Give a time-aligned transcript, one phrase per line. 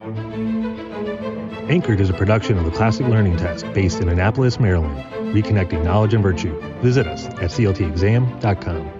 [0.00, 4.96] Anchored is a production of the Classic Learning Test based in Annapolis, Maryland,
[5.34, 6.56] reconnecting knowledge and virtue.
[6.82, 8.92] Visit us at cltexam.com.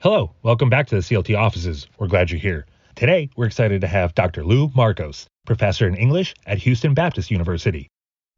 [0.00, 1.86] Hello, welcome back to the CLT offices.
[1.98, 2.66] We're glad you're here.
[2.96, 4.44] Today, we're excited to have Dr.
[4.44, 7.88] Lou Markos, professor in English at Houston Baptist University.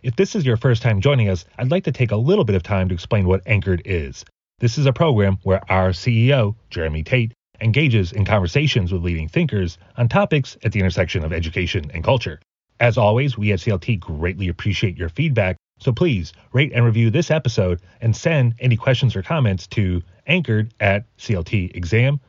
[0.04, 2.54] If this is your first time joining us, I'd like to take a little bit
[2.54, 4.24] of time to explain what Anchored is.
[4.60, 9.78] This is a program where our CEO, Jeremy Tate, engages in conversations with leading thinkers
[9.96, 12.40] on topics at the intersection of education and culture.
[12.78, 17.30] As always, we at CLT greatly appreciate your feedback, so please rate and review this
[17.30, 22.20] episode and send any questions or comments to anchored at cltexam.com.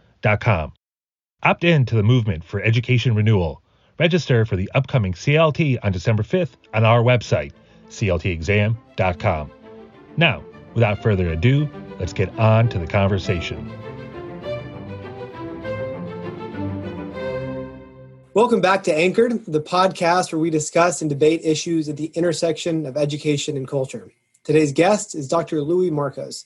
[1.44, 3.62] Opt in to the movement for education renewal.
[4.00, 7.52] Register for the upcoming CLT on December 5th on our website,
[7.90, 9.52] cltexam.com.
[10.18, 13.72] Now, without further ado, let's get on to the conversation.
[18.38, 22.86] Welcome back to Anchored, the podcast where we discuss and debate issues at the intersection
[22.86, 24.12] of education and culture.
[24.44, 25.64] Today's guest is Dr.
[25.64, 26.45] Louis Markos.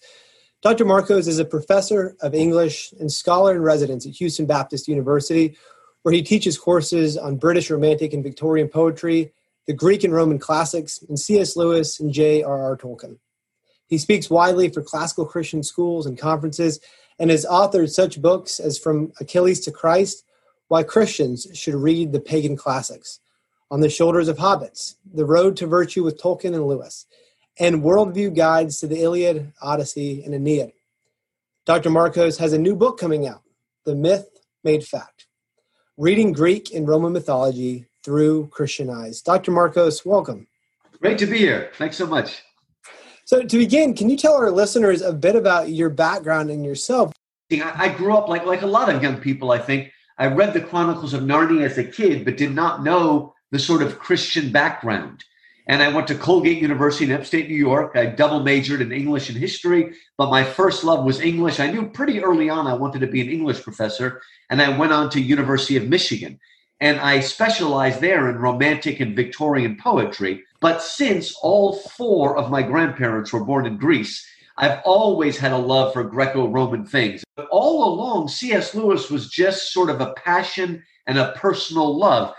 [0.61, 0.85] Dr.
[0.85, 5.57] Markos is a professor of English and scholar in residence at Houston Baptist University,
[6.03, 9.33] where he teaches courses on British Romantic and Victorian poetry,
[9.67, 11.57] the Greek and Roman classics, and C.S.
[11.57, 12.77] Lewis and J.R.R.
[12.77, 13.17] Tolkien.
[13.87, 16.79] He speaks widely for classical Christian schools and conferences
[17.19, 20.23] and has authored such books as From Achilles to Christ
[20.71, 23.19] why Christians should read the pagan classics,
[23.69, 27.07] On the Shoulders of Hobbits, The Road to Virtue with Tolkien and Lewis,
[27.59, 30.71] and Worldview Guides to the Iliad, Odyssey, and Aeneid.
[31.65, 31.89] Dr.
[31.89, 33.41] Markos has a new book coming out,
[33.83, 34.29] The Myth
[34.63, 35.27] Made Fact
[35.97, 39.21] Reading Greek and Roman Mythology Through Christian Eyes.
[39.21, 39.51] Dr.
[39.51, 40.47] Markos, welcome.
[41.01, 41.71] Great to be here.
[41.75, 42.43] Thanks so much.
[43.25, 47.11] So, to begin, can you tell our listeners a bit about your background and yourself?
[47.51, 49.91] I grew up like, like a lot of young people, I think,
[50.21, 53.81] I read the Chronicles of Narnia as a kid, but did not know the sort
[53.81, 55.23] of Christian background.
[55.65, 57.93] And I went to Colgate University in upstate New York.
[57.95, 61.59] I double majored in English and history, but my first love was English.
[61.59, 64.93] I knew pretty early on I wanted to be an English professor, and I went
[64.93, 66.39] on to University of Michigan.
[66.79, 70.43] And I specialized there in Romantic and Victorian poetry.
[70.59, 74.23] But since all four of my grandparents were born in Greece,
[74.61, 77.23] I've always had a love for Greco Roman things.
[77.35, 78.75] But all along, C.S.
[78.75, 82.33] Lewis was just sort of a passion and a personal love.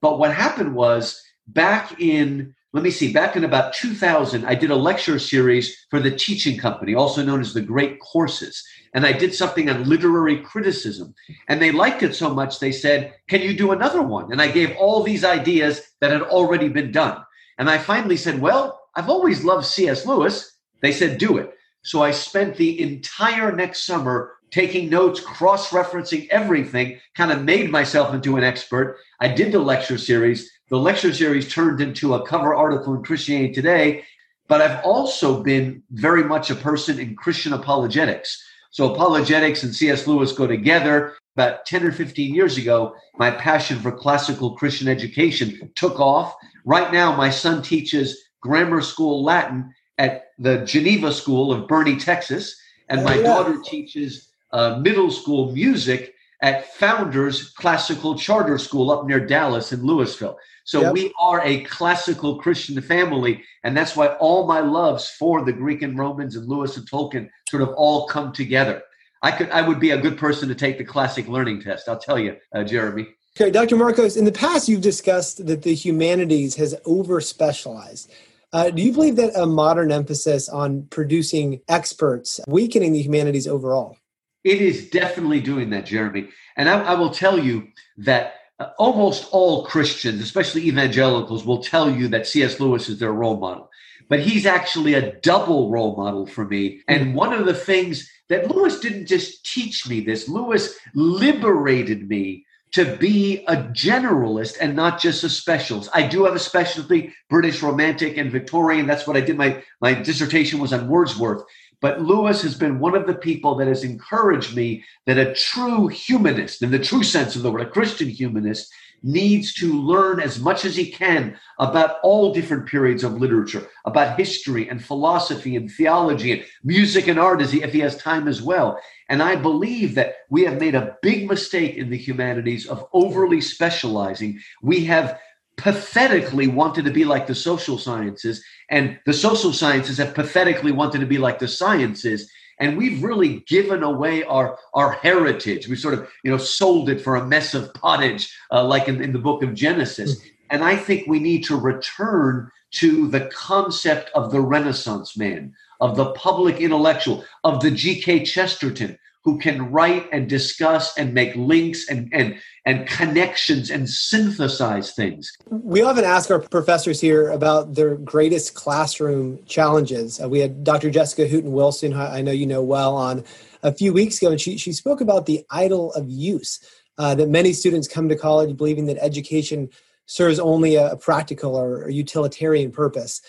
[0.00, 4.72] But what happened was back in, let me see, back in about 2000, I did
[4.72, 8.66] a lecture series for the Teaching Company, also known as the Great Courses.
[8.92, 11.14] And I did something on literary criticism.
[11.46, 14.32] And they liked it so much, they said, Can you do another one?
[14.32, 17.22] And I gave all these ideas that had already been done.
[17.58, 20.04] And I finally said, Well, I've always loved C.S.
[20.04, 20.56] Lewis.
[20.80, 21.54] They said, do it.
[21.82, 27.70] So I spent the entire next summer taking notes, cross referencing everything, kind of made
[27.70, 28.98] myself into an expert.
[29.20, 30.50] I did the lecture series.
[30.68, 34.04] The lecture series turned into a cover article in Christianity Today.
[34.48, 38.44] But I've also been very much a person in Christian apologetics.
[38.72, 40.06] So apologetics and C.S.
[40.06, 41.14] Lewis go together.
[41.36, 46.34] About 10 or 15 years ago, my passion for classical Christian education took off.
[46.64, 52.58] Right now, my son teaches grammar school Latin at the Geneva School of Boerne, Texas,
[52.88, 53.22] and my oh, yeah.
[53.22, 59.80] daughter teaches uh, middle school music at Founders Classical Charter School up near Dallas in
[59.80, 60.36] Lewisville.
[60.64, 60.94] So yep.
[60.94, 65.82] we are a classical Christian family, and that's why all my loves for the Greek
[65.82, 68.82] and Romans and Lewis and Tolkien sort of all come together.
[69.22, 71.90] I could, I would be a good person to take the classic learning test.
[71.90, 73.06] I'll tell you, uh, Jeremy.
[73.36, 73.76] Okay, Dr.
[73.76, 74.16] Markos.
[74.16, 78.10] In the past, you've discussed that the humanities has over specialized.
[78.52, 83.96] Uh, do you believe that a modern emphasis on producing experts weakening the humanities overall?
[84.42, 86.28] It is definitely doing that, Jeremy.
[86.56, 87.68] And I, I will tell you
[87.98, 92.58] that uh, almost all Christians, especially evangelicals, will tell you that C.S.
[92.58, 93.70] Lewis is their role model.
[94.08, 96.82] But he's actually a double role model for me.
[96.88, 97.14] And hmm.
[97.14, 102.96] one of the things that Lewis didn't just teach me this, Lewis liberated me to
[102.96, 105.90] be a generalist and not just a specialist.
[105.92, 108.86] I do have a specialty, British Romantic and Victorian.
[108.86, 109.36] That's what I did.
[109.36, 111.42] My, my dissertation was on Wordsworth.
[111.80, 115.88] But Lewis has been one of the people that has encouraged me that a true
[115.88, 118.70] humanist, in the true sense of the word, a Christian humanist,
[119.02, 124.18] needs to learn as much as he can about all different periods of literature, about
[124.18, 128.28] history and philosophy and theology and music and art as he, if he has time
[128.28, 128.80] as well.
[129.08, 133.40] And I believe that we have made a big mistake in the humanities of overly
[133.40, 134.38] specializing.
[134.62, 135.18] We have
[135.56, 141.00] pathetically wanted to be like the social sciences, and the social sciences have pathetically wanted
[141.00, 142.30] to be like the sciences.
[142.60, 145.66] And we've really given away our our heritage.
[145.66, 149.02] We sort of you know sold it for a mess of pottage, uh, like in,
[149.02, 150.16] in the book of Genesis.
[150.16, 150.28] Mm-hmm.
[150.50, 155.96] And I think we need to return to the concept of the Renaissance man, of
[155.96, 158.24] the public intellectual, of the G.K.
[158.24, 164.92] Chesterton, who can write and discuss and make links and, and, and connections and synthesize
[164.92, 165.30] things.
[165.50, 170.20] We often ask our professors here about their greatest classroom challenges.
[170.20, 170.90] Uh, we had Dr.
[170.90, 173.24] Jessica Hooten Wilson, I know you know well, on
[173.62, 176.60] a few weeks ago, and she, she spoke about the idol of use.
[176.98, 179.70] Uh, that many students come to college believing that education
[180.04, 183.22] serves only a, a practical or utilitarian purpose.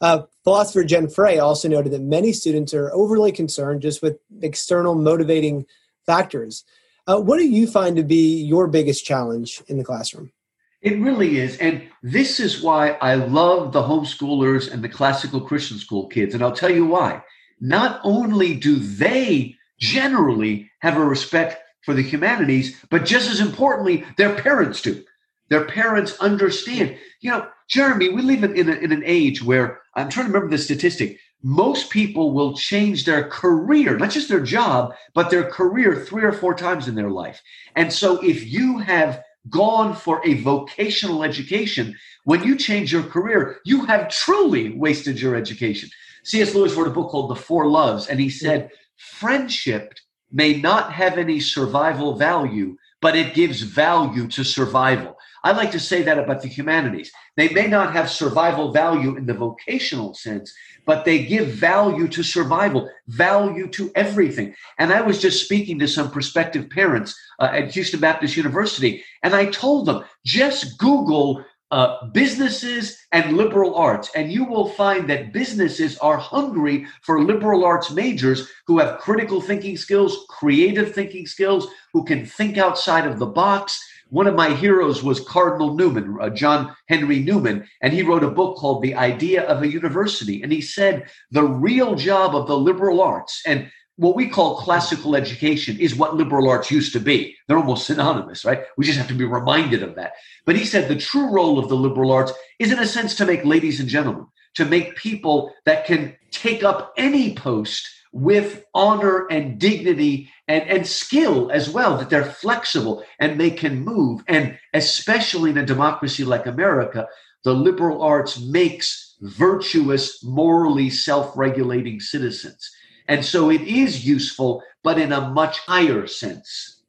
[0.00, 4.94] Uh, philosopher Jen Frey also noted that many students are overly concerned just with external
[4.94, 5.66] motivating
[6.06, 6.64] factors.
[7.06, 10.32] Uh, what do you find to be your biggest challenge in the classroom?
[10.80, 11.56] It really is.
[11.58, 16.34] And this is why I love the homeschoolers and the classical Christian school kids.
[16.34, 17.22] And I'll tell you why.
[17.60, 24.04] Not only do they generally have a respect for the humanities, but just as importantly,
[24.16, 25.04] their parents do.
[25.48, 26.96] Their parents understand.
[27.20, 30.32] You know, Jeremy, we live in, in, a, in an age where I'm trying to
[30.32, 31.18] remember the statistic.
[31.42, 36.32] Most people will change their career, not just their job, but their career three or
[36.32, 37.42] four times in their life.
[37.76, 41.94] And so if you have gone for a vocational education,
[42.24, 45.90] when you change your career, you have truly wasted your education.
[46.24, 46.54] C.S.
[46.54, 49.92] Lewis wrote a book called The Four Loves, and he said, Friendship
[50.32, 55.13] may not have any survival value, but it gives value to survival.
[55.44, 57.12] I like to say that about the humanities.
[57.36, 60.50] They may not have survival value in the vocational sense,
[60.86, 64.54] but they give value to survival, value to everything.
[64.78, 69.34] And I was just speaking to some prospective parents uh, at Houston Baptist University, and
[69.34, 75.32] I told them just Google uh, businesses and liberal arts, and you will find that
[75.32, 81.66] businesses are hungry for liberal arts majors who have critical thinking skills, creative thinking skills,
[81.92, 83.78] who can think outside of the box
[84.10, 88.30] one of my heroes was Cardinal Newman, uh, John Henry Newman, and he wrote a
[88.30, 90.42] book called The Idea of a University.
[90.42, 95.14] And he said the real job of the liberal arts and what we call classical
[95.14, 97.36] education is what liberal arts used to be.
[97.46, 98.64] They're almost synonymous, right?
[98.76, 100.14] We just have to be reminded of that.
[100.44, 103.26] But he said the true role of the liberal arts is, in a sense, to
[103.26, 109.26] make ladies and gentlemen, to make people that can take up any post with honor
[109.26, 114.22] and dignity and, and skill as well, that they're flexible and they can move.
[114.28, 117.08] And especially in a democracy like America,
[117.42, 122.70] the liberal arts makes virtuous, morally self regulating citizens.
[123.08, 126.82] And so it is useful, but in a much higher sense.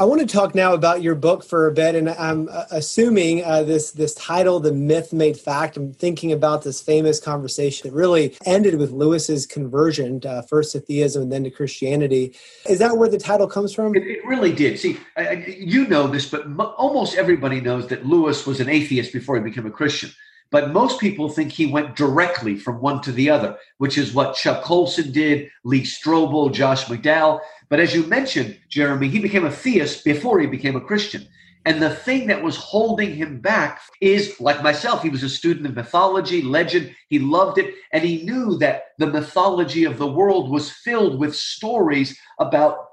[0.00, 3.44] I want to talk now about your book for a bit, and I'm uh, assuming
[3.44, 7.94] uh, this this title, "The Myth Made Fact." I'm thinking about this famous conversation that
[7.94, 12.34] really ended with Lewis's conversion, uh, first to theism and then to Christianity.
[12.66, 13.94] Is that where the title comes from?
[13.94, 14.78] It, it really did.
[14.78, 14.98] See,
[15.46, 16.46] you know this, but
[16.78, 20.12] almost everybody knows that Lewis was an atheist before he became a Christian.
[20.50, 24.34] But most people think he went directly from one to the other, which is what
[24.34, 27.40] Chuck Colson did, Lee Strobel, Josh McDowell.
[27.68, 31.26] But as you mentioned, Jeremy, he became a theist before he became a Christian.
[31.66, 35.66] And the thing that was holding him back is, like myself, he was a student
[35.66, 36.94] of mythology, legend.
[37.08, 37.74] He loved it.
[37.92, 42.86] And he knew that the mythology of the world was filled with stories about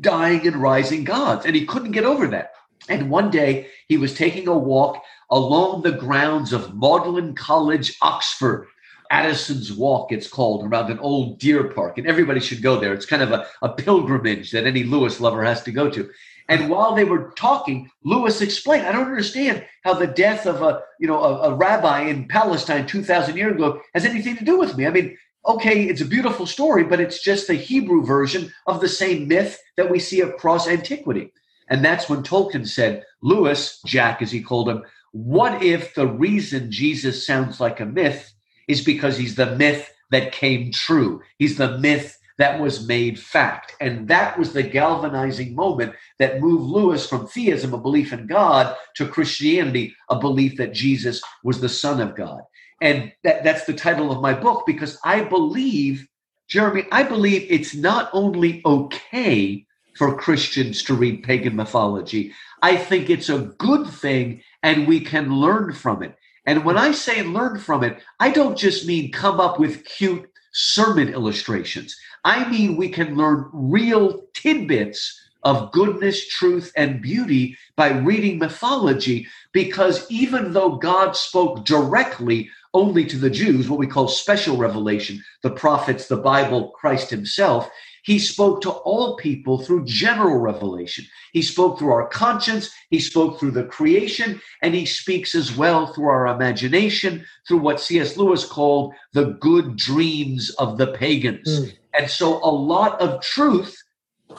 [0.00, 1.46] dying and rising gods.
[1.46, 2.52] And he couldn't get over that.
[2.88, 8.66] And one day he was taking a walk along the grounds of Magdalen College, Oxford.
[9.12, 11.98] Addison's Walk, it's called, around an old deer park.
[11.98, 12.94] And everybody should go there.
[12.94, 16.08] It's kind of a, a pilgrimage that any Lewis lover has to go to.
[16.48, 20.82] And while they were talking, Lewis explained, I don't understand how the death of a,
[20.98, 24.76] you know, a, a rabbi in Palestine 2,000 years ago has anything to do with
[24.76, 24.86] me.
[24.86, 25.16] I mean,
[25.46, 29.60] okay, it's a beautiful story, but it's just the Hebrew version of the same myth
[29.76, 31.32] that we see across antiquity.
[31.70, 36.70] And that's when Tolkien said, Lewis, Jack as he called him, what if the reason
[36.70, 38.32] Jesus sounds like a myth
[38.68, 41.22] is because he's the myth that came true?
[41.38, 43.74] He's the myth that was made fact.
[43.80, 48.74] And that was the galvanizing moment that moved Lewis from theism, a belief in God,
[48.96, 52.40] to Christianity, a belief that Jesus was the Son of God.
[52.80, 56.08] And that, that's the title of my book because I believe,
[56.48, 62.32] Jeremy, I believe it's not only okay for Christians to read pagan mythology.
[62.62, 66.16] I think it's a good thing and we can learn from it.
[66.46, 70.30] And when I say learn from it, I don't just mean come up with cute
[70.52, 71.96] sermon illustrations.
[72.24, 79.26] I mean, we can learn real tidbits of goodness, truth, and beauty by reading mythology,
[79.52, 85.22] because even though God spoke directly only to the Jews, what we call special revelation,
[85.42, 87.68] the prophets, the Bible, Christ himself,
[88.02, 91.04] He spoke to all people through general revelation.
[91.32, 95.88] He spoke through our conscience, he spoke through the creation, and he speaks as well
[95.88, 98.16] through our imagination, through what C.S.
[98.16, 101.60] Lewis called the good dreams of the pagans.
[101.60, 101.76] Mm.
[101.98, 103.76] And so a lot of truth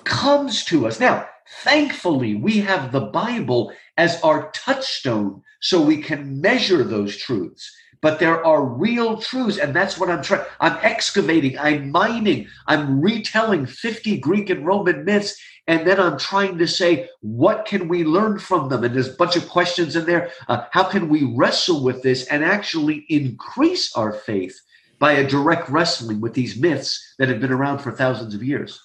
[0.04, 1.00] comes to us.
[1.00, 1.28] Now,
[1.64, 8.20] thankfully, we have the Bible as our touchstone so we can measure those truths but
[8.20, 13.66] there are real truths and that's what i'm trying i'm excavating i'm mining i'm retelling
[13.66, 18.40] 50 greek and roman myths and then i'm trying to say what can we learn
[18.40, 18.84] from them?
[18.84, 22.28] And there's a bunch of questions in there uh, how can we wrestle with this
[22.28, 24.60] and actually increase our faith
[25.00, 28.80] by a direct wrestling with these myths that have been around for thousands of years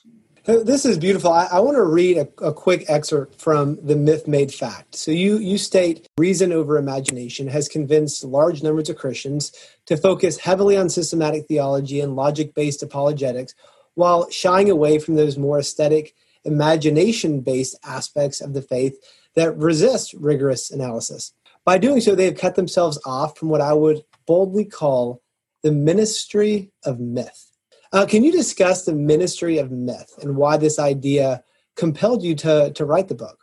[0.47, 1.33] this is beautiful.
[1.33, 4.95] I, I want to read a, a, quick excerpt from The Myth Made Fact.
[4.95, 9.51] So, you, you state reason over imagination has convinced large numbers of Christians
[9.87, 13.55] to focus heavily on systematic theology and logic based apologetics
[13.95, 18.97] while shying away from those more aesthetic, imagination based aspects of the faith
[19.35, 21.33] that resist rigorous analysis.
[21.65, 25.23] By doing so, they have cut themselves off from what I would boldly call
[25.63, 27.46] the ministry of myth.
[27.93, 31.43] Uh, can you discuss the ministry of myth and why this idea
[31.77, 33.39] compelled you to, to write the book?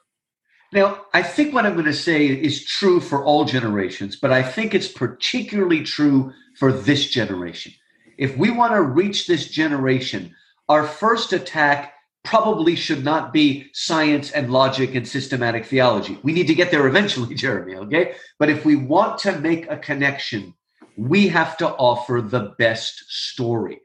[0.74, 4.42] Now, I think what I'm going to say is true for all generations, but I
[4.42, 7.74] think it's particularly true for this generation.
[8.18, 10.36] If we want to reach this generation,
[10.70, 16.18] our first attack probably should not be science and logic and systematic theology.
[16.24, 18.16] We need to get there eventually, Jeremy, okay?
[18.40, 20.56] But if we want to make a connection,
[20.98, 23.82] we have to offer the best story.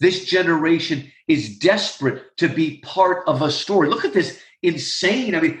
[0.00, 3.88] This generation is desperate to be part of a story.
[3.88, 5.34] Look at this insane.
[5.34, 5.60] I mean,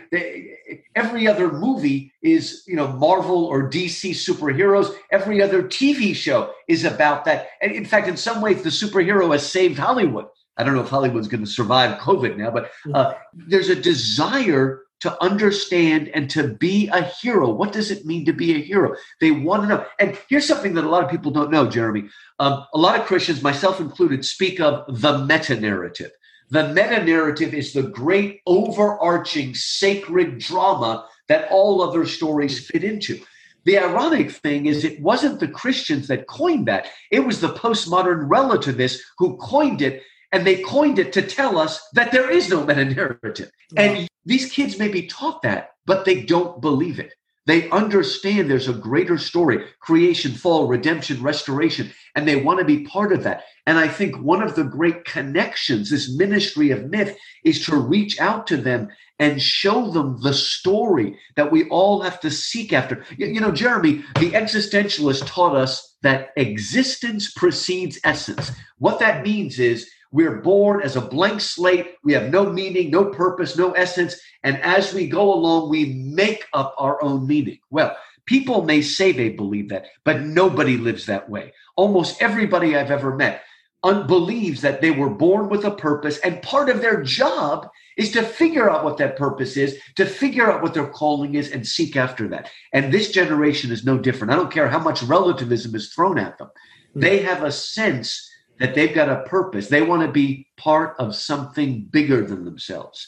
[0.94, 4.94] every other movie is, you know, Marvel or DC superheroes.
[5.10, 7.48] Every other TV show is about that.
[7.62, 10.26] And in fact, in some ways, the superhero has saved Hollywood.
[10.56, 14.85] I don't know if Hollywood's going to survive COVID now, but uh, there's a desire
[15.00, 17.50] to understand and to be a hero.
[17.50, 18.94] What does it mean to be a hero?
[19.20, 19.86] They want to know.
[19.98, 22.08] And here's something that a lot of people don't know, Jeremy.
[22.38, 26.12] Um, a lot of Christians, myself included, speak of the meta narrative.
[26.50, 33.20] The meta narrative is the great overarching sacred drama that all other stories fit into.
[33.64, 36.86] The ironic thing is, it wasn't the Christians that coined that.
[37.10, 40.04] It was the postmodern relativists who coined it,
[40.36, 43.50] and they coined it to tell us that there is no meta narrative.
[43.74, 47.14] And these kids may be taught that, but they don't believe it.
[47.46, 52.84] They understand there's a greater story creation, fall, redemption, restoration, and they want to be
[52.84, 53.44] part of that.
[53.66, 58.20] And I think one of the great connections, this ministry of myth, is to reach
[58.20, 63.06] out to them and show them the story that we all have to seek after.
[63.16, 68.52] You, know, Jeremy, the existentialist taught us that existence precedes essence.
[68.76, 71.94] What that means is we're born as a blank slate.
[72.04, 74.16] We have no meaning, no purpose, no essence.
[74.42, 77.58] And as we go along, we make up our own meaning.
[77.70, 77.96] Well,
[78.26, 81.52] people may say they believe that, but nobody lives that way.
[81.76, 83.42] Almost everybody I've ever met
[83.82, 88.22] believes that they were born with a purpose, and part of their job is to
[88.22, 91.96] figure out what that purpose is, to figure out what their calling is, and seek
[91.96, 92.50] after that.
[92.72, 94.32] And this generation is no different.
[94.32, 96.50] I don't care how much relativism is thrown at them,
[96.94, 97.00] hmm.
[97.00, 99.68] they have a sense that they've got a purpose.
[99.68, 103.06] They want to be part of something bigger than themselves.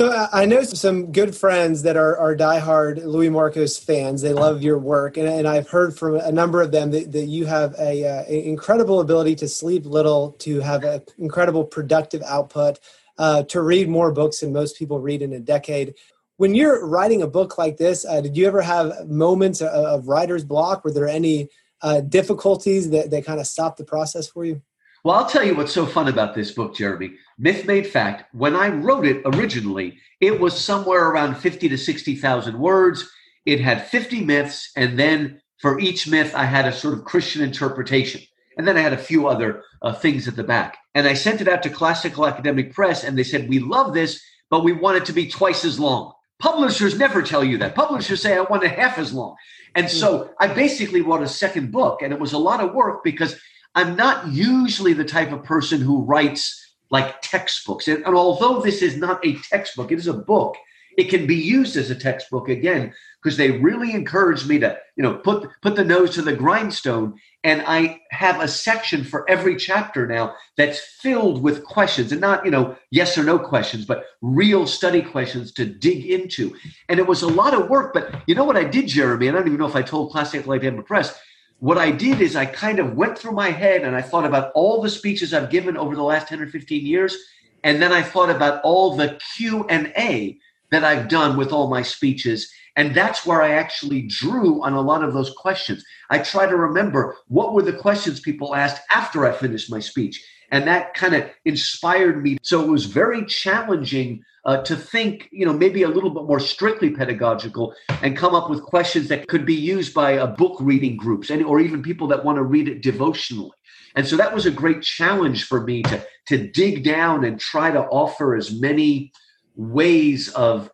[0.00, 4.22] So I know some good friends that are, are diehard Louis Markos fans.
[4.22, 7.26] They love your work, and, and I've heard from a number of them that, that
[7.26, 12.78] you have a, uh, incredible ability to sleep little, to have an incredible productive output,
[13.18, 15.92] uh, to read more books than most people read in a decade.
[16.38, 20.08] When you're writing a book like this, uh, did you ever have moments of, of
[20.08, 20.82] writer's block?
[20.82, 21.50] Were there any
[21.82, 24.62] uh, difficulties that, that kind of stopped the process for you?
[25.02, 27.12] Well, I'll tell you what's so fun about this book, Jeremy.
[27.38, 28.34] Myth Made Fact.
[28.34, 33.10] When I wrote it originally, it was somewhere around 50 to 60,000 words.
[33.46, 34.70] It had 50 myths.
[34.76, 38.20] And then for each myth, I had a sort of Christian interpretation.
[38.58, 40.76] And then I had a few other uh, things at the back.
[40.94, 44.20] And I sent it out to Classical Academic Press, and they said, We love this,
[44.50, 46.12] but we want it to be twice as long.
[46.40, 47.74] Publishers never tell you that.
[47.74, 49.36] Publishers say, I want it half as long.
[49.74, 50.32] And so hmm.
[50.40, 53.38] I basically wrote a second book, and it was a lot of work because
[53.74, 56.56] I'm not usually the type of person who writes
[56.90, 57.88] like textbooks.
[57.88, 60.56] And, and, although this is not a textbook, it is a book.
[60.98, 65.04] It can be used as a textbook again because they really encouraged me to, you
[65.04, 67.14] know, put put the nose to the grindstone.
[67.44, 72.44] And I have a section for every chapter now that's filled with questions, and not
[72.44, 76.56] you know yes or no questions, but real study questions to dig into.
[76.88, 77.94] And it was a lot of work.
[77.94, 79.28] But you know what I did, Jeremy?
[79.28, 81.18] And I don't even know if I told Classical Academic Press
[81.60, 84.50] what I did is I kind of went through my head and I thought about
[84.54, 87.16] all the speeches I've given over the last 10 or 15 years.
[87.62, 90.38] And then I thought about all the Q and A
[90.70, 92.50] that I've done with all my speeches.
[92.76, 95.84] And that's where I actually drew on a lot of those questions.
[96.08, 100.24] I try to remember what were the questions people asked after I finished my speech.
[100.50, 102.38] And that kind of inspired me.
[102.42, 106.40] So it was very challenging uh, to think, you know, maybe a little bit more
[106.40, 110.96] strictly pedagogical and come up with questions that could be used by uh, book reading
[110.96, 113.50] groups and or even people that want to read it devotionally.
[113.94, 117.70] And so that was a great challenge for me to to dig down and try
[117.70, 119.12] to offer as many
[119.56, 120.70] ways of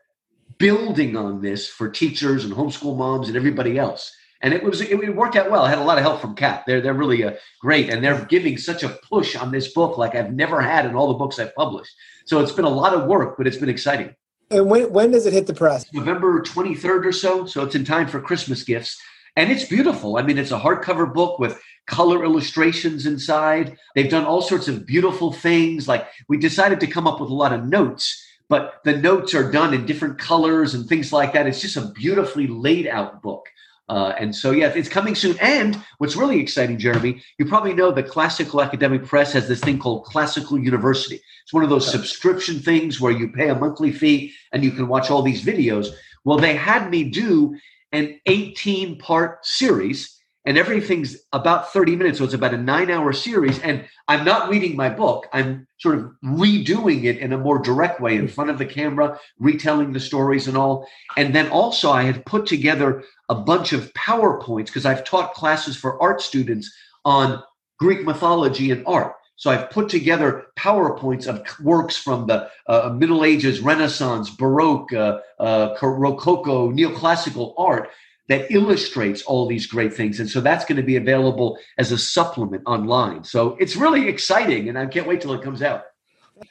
[0.59, 4.15] building on this for teachers and homeschool moms and everybody else.
[4.43, 5.63] And it was it, worked out well.
[5.63, 6.67] I had a lot of help from CAP.
[6.67, 10.15] They're they're really uh, great, and they're giving such a push on this book like
[10.15, 11.93] I've never had in all the books I've published.
[12.27, 14.15] So it's been a lot of work, but it's been exciting.
[14.51, 15.93] And when when does it hit the press?
[15.93, 17.47] November twenty third or so.
[17.47, 19.01] So it's in time for Christmas gifts,
[19.37, 20.19] and it's beautiful.
[20.19, 23.77] I mean, it's a hardcover book with color illustrations inside.
[23.95, 25.89] They've done all sorts of beautiful things.
[25.89, 29.51] Like we decided to come up with a lot of notes, but the notes are
[29.51, 31.47] done in different colors and things like that.
[31.47, 33.49] It's just a beautifully laid out book.
[33.89, 35.39] Uh, and so, yeah, it's coming soon.
[35.41, 39.79] And what's really exciting, Jeremy, you probably know the Classical Academic Press has this thing
[39.79, 41.21] called Classical University.
[41.43, 44.89] It's one of those subscription things where you pay a monthly fee and you can
[44.89, 45.89] watch all these videos.
[46.25, 47.57] Well, they had me do
[47.93, 52.19] an 18 part series and everything's about 30 minutes.
[52.19, 53.59] So it's about a nine hour series.
[53.59, 58.01] And I'm not reading my book, I'm sort of redoing it in a more direct
[58.01, 60.89] way in front of the camera, retelling the stories and all.
[61.17, 65.77] And then also, I had put together a bunch of PowerPoints because I've taught classes
[65.77, 66.73] for art students
[67.05, 67.43] on
[67.79, 69.15] Greek mythology and art.
[69.39, 75.19] So I've put together PowerPoints of works from the uh, Middle Ages, Renaissance, Baroque, uh,
[75.39, 77.91] uh, Rococo, neoclassical art
[78.29, 80.21] that illustrates all these great things.
[80.21, 83.25] And so that's going to be available as a supplement online.
[83.25, 85.85] So it's really exciting, and I can't wait till it comes out.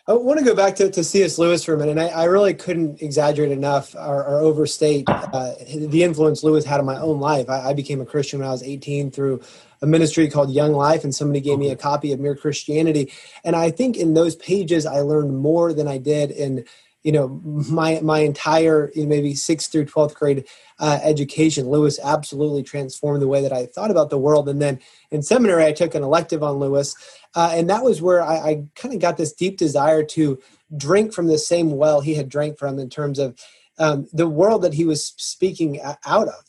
[0.08, 1.38] I want to go back to, to C.S.
[1.38, 1.92] Lewis for a minute.
[1.92, 6.80] And I, I really couldn't exaggerate enough or, or overstate uh, the influence Lewis had
[6.80, 7.50] on my own life.
[7.50, 9.42] I, I, became a Christian when I was 18 through
[9.84, 13.12] a ministry called Young Life, and somebody gave me a copy of Mere Christianity.
[13.44, 16.66] And I think in those pages, I learned more than I did in
[17.06, 17.28] you know
[17.70, 20.46] my my entire you know, maybe sixth through 12th grade
[20.80, 24.50] uh, education lewis absolutely transformed the way that i thought about the world.
[24.50, 24.80] And then
[25.12, 26.96] in seminary i took an elective on lewis
[27.36, 30.40] uh, and that was where i, I kind of got this deep desire to
[30.76, 33.40] drink from the same well he had drank from in terms of
[33.78, 36.44] um, the world that he was speaking out of.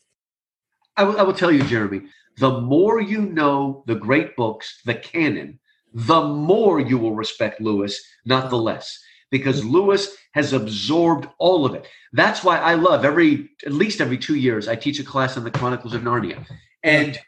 [0.97, 2.03] I, w- I will tell you jeremy
[2.39, 5.59] the more you know the great books the canon
[5.93, 8.99] the more you will respect lewis not the less
[9.31, 11.87] because Lewis has absorbed all of it.
[12.13, 15.45] That's why I love every, at least every two years, I teach a class on
[15.45, 16.45] the Chronicles of Narnia.
[16.83, 17.19] And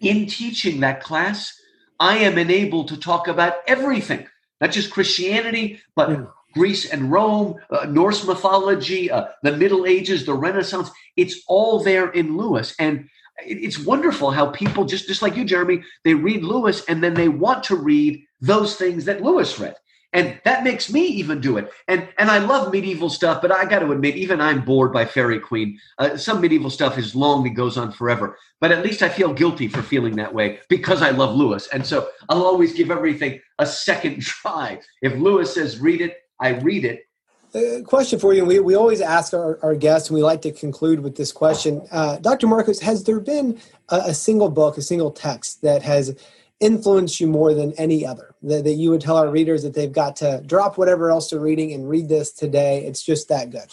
[0.00, 1.52] in teaching that class,
[2.00, 4.26] I am enabled to talk about everything,
[4.60, 6.24] not just Christianity, but yeah.
[6.54, 10.90] Greece and Rome, uh, Norse mythology, uh, the Middle Ages, the Renaissance.
[11.16, 12.74] It's all there in Lewis.
[12.78, 13.08] And
[13.46, 17.28] it's wonderful how people just just like you jeremy they read lewis and then they
[17.28, 19.76] want to read those things that lewis read
[20.12, 23.64] and that makes me even do it and and i love medieval stuff but i
[23.64, 27.46] got to admit even i'm bored by Faerie Queene uh, some medieval stuff is long
[27.46, 31.02] and goes on forever but at least i feel guilty for feeling that way because
[31.02, 35.78] i love lewis and so i'll always give everything a second try if lewis says
[35.78, 37.02] read it i read it
[37.54, 38.44] a question for you.
[38.44, 41.86] We, we always ask our, our guests, and we like to conclude with this question.
[41.90, 42.46] Uh, Dr.
[42.46, 46.14] Markos, has there been a, a single book, a single text that has
[46.60, 49.92] influenced you more than any other that, that you would tell our readers that they've
[49.92, 52.84] got to drop whatever else they're reading and read this today.
[52.84, 53.70] It's just that good.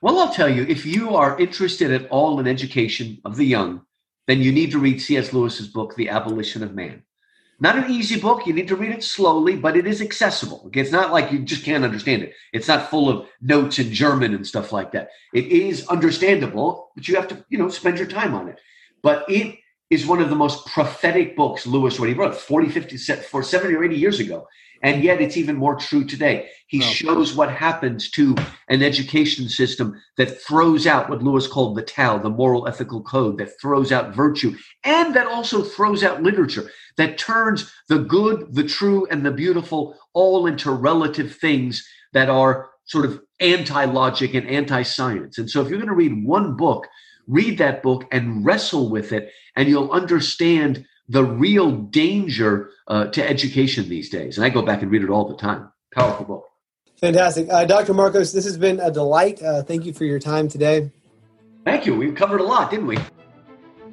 [0.00, 3.82] Well i'll tell you if you are interested at all in education of the young
[4.26, 7.02] then you need to read cs lewis's book the abolition of man.
[7.60, 8.46] Not an easy book.
[8.46, 10.70] You need to read it slowly but it is accessible.
[10.72, 12.34] It's not like you just can't understand it.
[12.52, 15.10] It's not full of notes in german and stuff like that.
[15.34, 18.60] It is understandable but you have to you know spend your time on it.
[19.02, 19.58] But it
[19.90, 22.08] is one of the most prophetic books Lewis wrote.
[22.08, 24.46] He wrote 40, 50, for 70 or 80 years ago.
[24.82, 26.48] And yet it's even more true today.
[26.68, 26.86] He oh.
[26.86, 28.36] shows what happens to
[28.68, 33.38] an education system that throws out what Lewis called the Tao, the moral ethical code,
[33.38, 38.62] that throws out virtue, and that also throws out literature, that turns the good, the
[38.62, 44.46] true, and the beautiful all into relative things that are sort of anti logic and
[44.48, 45.38] anti science.
[45.38, 46.86] And so if you're going to read one book
[47.28, 53.26] read that book and wrestle with it, and you'll understand the real danger uh, to
[53.26, 54.36] education these days.
[54.36, 55.70] And I go back and read it all the time.
[55.94, 56.44] Powerful book.
[57.00, 57.48] Fantastic.
[57.50, 57.94] Uh, Dr.
[57.94, 59.42] Markos, this has been a delight.
[59.42, 60.90] Uh, thank you for your time today.
[61.64, 61.94] Thank you.
[61.94, 62.98] We covered a lot, didn't we?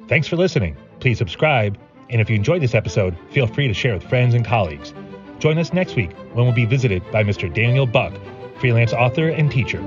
[0.08, 0.76] Thanks for listening.
[1.00, 1.78] Please subscribe.
[2.10, 4.92] And if you enjoyed this episode, feel free to share with friends and colleagues.
[5.38, 7.52] Join us next week when we'll be visited by Mr.
[7.52, 8.12] Daniel Buck,
[8.58, 9.80] freelance author and teacher.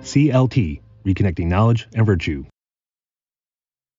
[0.00, 2.44] CLT, Reconnecting Knowledge and Virtue.